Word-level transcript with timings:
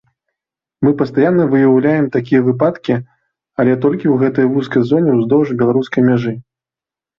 Мы 0.85 0.93
пастаянна 1.01 1.45
выяўляем 1.51 2.07
такія 2.15 2.41
выпадкі, 2.47 2.95
але 3.59 3.77
толькі 3.85 4.03
ў 4.03 4.15
гэтай 4.25 4.45
вузкай 4.57 4.81
зоне 4.95 5.11
ўздоўж 5.21 5.55
беларускай 5.63 6.01
мяжы! 6.11 6.37